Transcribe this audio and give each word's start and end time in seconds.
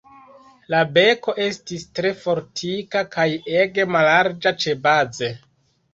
La 0.73 0.77
beko 0.93 1.35
estis 1.49 1.83
tre 1.99 2.13
fortika 2.23 3.03
kaj 3.17 3.27
ege 3.59 3.87
mallarĝa 3.97 4.59
ĉebaze. 4.65 5.35